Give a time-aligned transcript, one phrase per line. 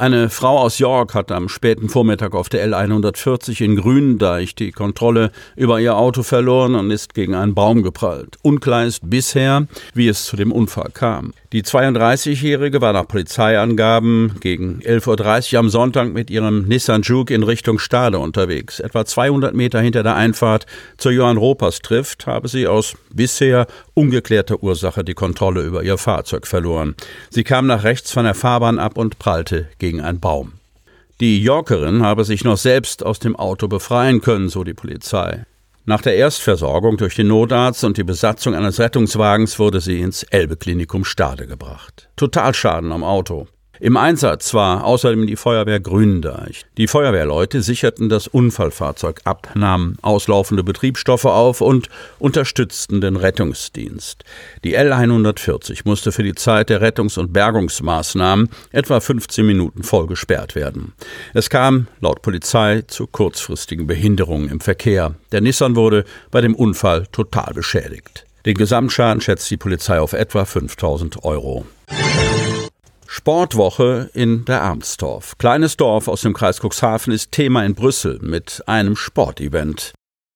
[0.00, 5.30] Eine Frau aus York hat am späten Vormittag auf der L140 in Gründeich die Kontrolle
[5.56, 8.38] über ihr Auto verloren und ist gegen einen Baum geprallt.
[8.40, 11.34] Unklar ist bisher, wie es zu dem Unfall kam.
[11.52, 17.42] Die 32-Jährige war nach Polizeiangaben gegen 11.30 Uhr am Sonntag mit ihrem Nissan Juke in
[17.42, 18.78] Richtung Stade unterwegs.
[18.78, 20.66] Etwa 200 Meter hinter der Einfahrt
[20.96, 26.46] zur Johann Ropers trifft, habe sie aus bisher ungeklärter Ursache die Kontrolle über ihr Fahrzeug
[26.46, 26.94] verloren.
[27.30, 30.52] Sie kam nach rechts von der Fahrbahn ab und prallte gegen einen Baum.
[31.18, 35.46] Die Yorkerin habe sich noch selbst aus dem Auto befreien können, so die Polizei.
[35.86, 41.04] Nach der Erstversorgung durch den Notarzt und die Besatzung eines Rettungswagens wurde sie ins Elbe-Klinikum
[41.04, 42.10] Stade gebracht.
[42.16, 43.48] Totalschaden am Auto.
[43.82, 46.66] Im Einsatz war außerdem die Feuerwehr Gründeich.
[46.76, 54.22] Die Feuerwehrleute sicherten das Unfallfahrzeug ab, nahmen auslaufende Betriebsstoffe auf und unterstützten den Rettungsdienst.
[54.64, 60.54] Die L140 musste für die Zeit der Rettungs- und Bergungsmaßnahmen etwa 15 Minuten voll gesperrt
[60.54, 60.92] werden.
[61.32, 65.14] Es kam laut Polizei zu kurzfristigen Behinderungen im Verkehr.
[65.32, 68.26] Der Nissan wurde bei dem Unfall total beschädigt.
[68.44, 71.64] Den Gesamtschaden schätzt die Polizei auf etwa 5000 Euro.
[73.12, 75.36] Sportwoche in der Arnstorf.
[75.36, 79.92] Kleines Dorf aus dem Kreis Cuxhaven ist Thema in Brüssel mit einem Sportevent.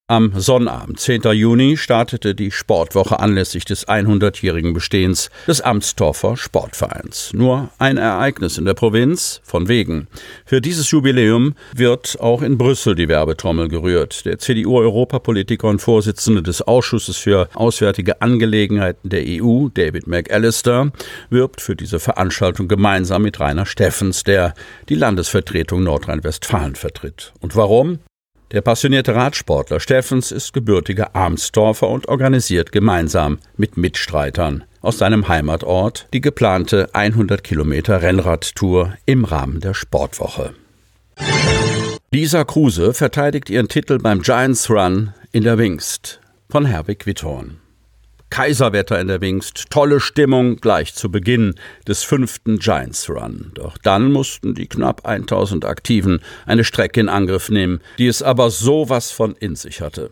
[0.07, 1.23] Am Sonnabend, 10.
[1.33, 7.31] Juni, startete die Sportwoche anlässlich des 100-jährigen Bestehens des Amstorfer Sportvereins.
[7.33, 10.07] Nur ein Ereignis in der Provinz, von wegen.
[10.45, 14.25] Für dieses Jubiläum wird auch in Brüssel die Werbetrommel gerührt.
[14.25, 20.91] Der CDU-Europapolitiker und Vorsitzende des Ausschusses für Auswärtige Angelegenheiten der EU, David McAllister,
[21.31, 24.53] wirbt für diese Veranstaltung gemeinsam mit Rainer Steffens, der
[24.87, 27.33] die Landesvertretung Nordrhein-Westfalen vertritt.
[27.41, 27.97] Und warum?
[28.51, 36.07] Der passionierte Radsportler Steffens ist gebürtiger Armstorfer und organisiert gemeinsam mit Mitstreitern aus seinem Heimatort
[36.13, 40.53] die geplante 100 Kilometer Rennradtour im Rahmen der Sportwoche.
[42.11, 47.59] Lisa Kruse verteidigt ihren Titel beim Giants Run in der Wingst von Herwig Witthorn.
[48.29, 51.55] Kaiserwetter in der Wingst, tolle Stimmung gleich zu Beginn
[51.87, 53.51] des fünften Giants Run.
[53.53, 58.49] Doch dann mussten die knapp 1000 Aktiven eine Strecke in Angriff nehmen, die es aber
[58.49, 60.11] sowas von in sich hatte.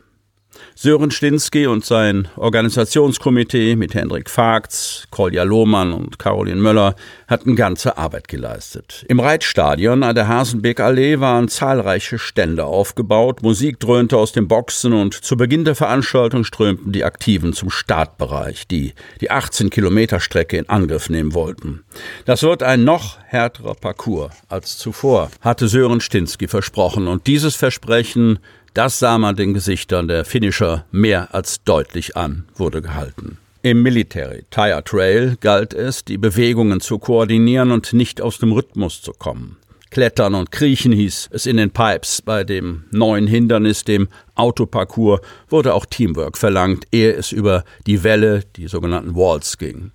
[0.75, 6.95] Sören Stinski und sein Organisationskomitee mit Hendrik Vagts, Kolja Lohmann und Caroline Möller
[7.27, 9.05] hatten ganze Arbeit geleistet.
[9.07, 15.13] Im Reitstadion an der Hasenbeck-Allee waren zahlreiche Stände aufgebaut, Musik dröhnte aus den Boxen und
[15.13, 20.69] zu Beginn der Veranstaltung strömten die Aktiven zum Startbereich, die die 18 Kilometer Strecke in
[20.69, 21.83] Angriff nehmen wollten.
[22.25, 28.39] Das wird ein noch härterer Parcours als zuvor, hatte Sören Stinski versprochen und dieses Versprechen
[28.73, 33.37] das sah man den Gesichtern der Finisher mehr als deutlich an, wurde gehalten.
[33.61, 39.01] Im Military Tire Trail galt es, die Bewegungen zu koordinieren und nicht aus dem Rhythmus
[39.01, 39.57] zu kommen.
[39.91, 42.23] Klettern und Kriechen hieß es in den Pipes.
[42.23, 48.41] Bei dem neuen Hindernis, dem Autoparcours, wurde auch Teamwork verlangt, ehe es über die Welle,
[48.55, 49.91] die sogenannten Walls ging.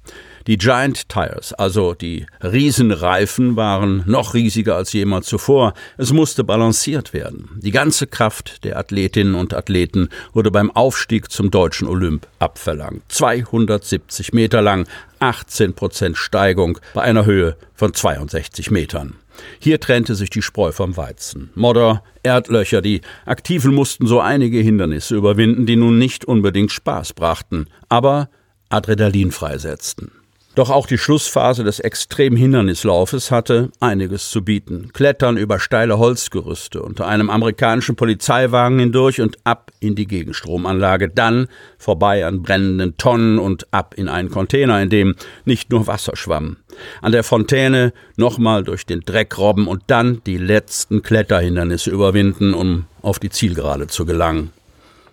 [0.49, 5.75] Die Giant Tires, also die Riesenreifen, waren noch riesiger als jemals zuvor.
[5.99, 7.51] Es musste balanciert werden.
[7.63, 13.03] Die ganze Kraft der Athletinnen und Athleten wurde beim Aufstieg zum deutschen Olymp abverlangt.
[13.09, 14.89] 270 Meter lang,
[15.19, 19.17] 18 Prozent Steigung bei einer Höhe von 62 Metern.
[19.59, 21.51] Hier trennte sich die Spreu vom Weizen.
[21.57, 27.67] Modder, Erdlöcher, die Aktiven mussten so einige Hindernisse überwinden, die nun nicht unbedingt Spaß brachten,
[27.91, 28.31] aber
[28.71, 30.11] Adrenalin freisetzten.
[30.59, 34.91] Doch auch die Schlussphase des extremen Hindernislaufes hatte einiges zu bieten.
[34.93, 41.47] Klettern über steile Holzgerüste unter einem amerikanischen Polizeiwagen hindurch und ab in die Gegenstromanlage, dann
[41.79, 45.15] vorbei an brennenden Tonnen und ab in einen Container, in dem
[45.45, 46.57] nicht nur Wasser schwamm.
[47.03, 52.87] An der Fontäne nochmal durch den Dreck robben und dann die letzten Kletterhindernisse überwinden, um
[53.01, 54.51] auf die Zielgerade zu gelangen.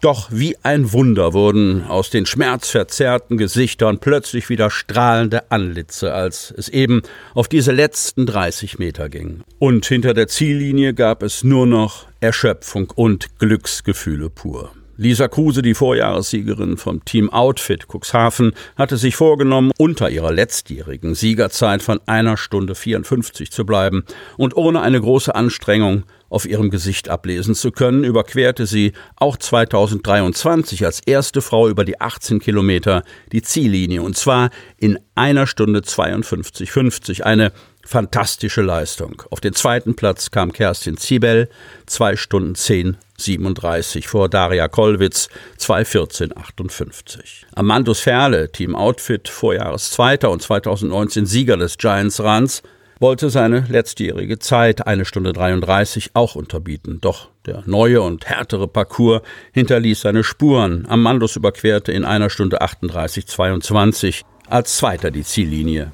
[0.06, 6.69] Doch wie ein Wunder wurden aus den schmerzverzerrten Gesichtern plötzlich wieder strahlende Anlitze, als es
[6.69, 7.02] eben
[7.34, 9.42] auf diese letzten 30 Meter ging.
[9.57, 14.74] Und hinter der Ziellinie gab es nur noch Erschöpfung und Glücksgefühle pur.
[14.97, 21.83] Lisa Kruse, die Vorjahressiegerin vom Team Outfit Cuxhaven, hatte sich vorgenommen, unter ihrer letztjährigen Siegerzeit
[21.83, 24.06] von einer Stunde 54 zu bleiben
[24.38, 30.86] und ohne eine große Anstrengung auf ihrem Gesicht ablesen zu können, überquerte sie auch 2023
[30.86, 33.03] als erste Frau über die 18 Kilometer
[33.33, 37.21] die Ziellinie und zwar in einer Stunde 52,50.
[37.21, 37.51] Eine
[37.83, 39.24] fantastische Leistung.
[39.30, 41.50] Auf den zweiten Platz kam Kerstin Ziebel,
[41.86, 45.30] zwei Stunden 10 37 vor Daria Kollwitz
[45.60, 47.46] 2.14.58.
[47.56, 52.62] Amandus Ferle, Team Outfit, Vorjahreszweiter und 2019 Sieger des Giants Runs,
[53.00, 57.00] wollte seine letztjährige Zeit, eine Stunde 33, auch unterbieten.
[57.02, 59.22] Doch der neue und härtere Parcours
[59.54, 60.86] hinterließ seine Spuren.
[60.88, 65.92] Amandus überquerte in einer Stunde 38,22 als Zweiter die Ziellinie.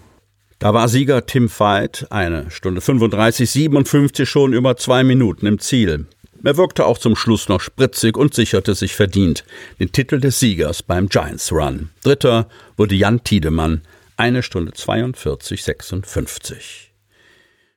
[0.59, 6.05] Da war Sieger Tim Veit eine Stunde 35,57 schon über zwei Minuten im Ziel.
[6.43, 9.43] Er wirkte auch zum Schluss noch spritzig und sicherte sich verdient
[9.79, 11.89] den Titel des Siegers beim Giants Run.
[12.03, 12.47] Dritter
[12.77, 13.83] wurde Jan Tiedemann,
[14.17, 16.87] eine Stunde 42,56.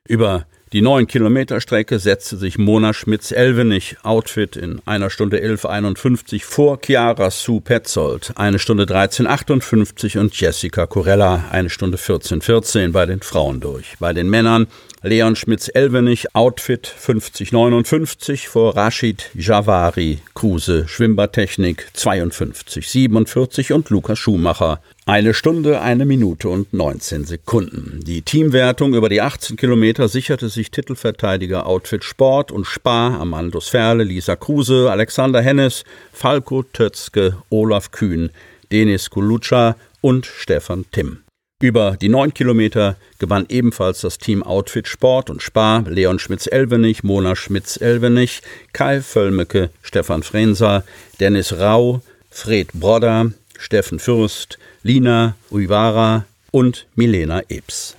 [0.07, 6.79] Über die 9 Kilometer Strecke setzte sich Mona Schmitz-Elvenich Outfit in einer Stunde 11,51 vor
[6.85, 13.61] Chiara Sue Petzold, eine Stunde 13,58 und Jessica Corella, eine Stunde 14,14 bei den Frauen
[13.61, 13.95] durch.
[14.01, 14.67] Bei den Männern
[15.01, 24.81] Leon Schmitz-Elvenich, Outfit 5059 vor Rashid Javari, Kruse, Schwimmbadtechnik 5247 und Lukas Schumacher.
[25.07, 27.99] Eine Stunde, eine Minute und 19 Sekunden.
[28.03, 34.03] Die Teamwertung über die 18 Kilometer sicherte sich Titelverteidiger Outfit Sport und Spar, Amandus Ferle,
[34.03, 38.31] Lisa Kruse, Alexander Hennes, Falco Tötzke, Olaf Kühn,
[38.71, 41.19] Denis Kulutscha und Stefan Timm.
[41.61, 47.35] Über die neun Kilometer gewann ebenfalls das Team Outfit Sport und Spar Leon Schmitz-Elvenich, Mona
[47.35, 48.41] Schmitz-Elvenich,
[48.73, 50.83] Kai Völmecke, Stefan Frenser,
[51.19, 52.01] Dennis Rau,
[52.31, 57.97] Fred Brodder, Steffen Fürst, Lina Uivara und Milena Ebs.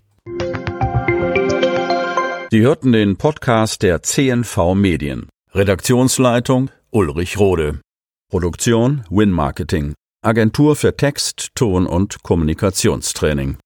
[2.50, 5.28] Sie hörten den Podcast der CNV Medien.
[5.52, 7.80] Redaktionsleitung Ulrich Rode.
[8.30, 9.94] Produktion Win Marketing.
[10.24, 13.58] Agentur für Text, Ton und Kommunikationstraining